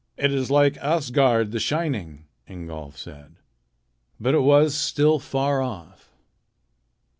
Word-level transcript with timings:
"It 0.17 0.33
is 0.33 0.49
like 0.49 0.77
Asgard 0.77 1.51
the 1.51 1.59
Shining," 1.59 2.25
Ingolf 2.49 2.97
said. 2.97 3.35
But 4.19 4.33
it 4.33 4.39
was 4.41 4.73
still 4.73 5.19
far 5.19 5.61
off. 5.61 6.11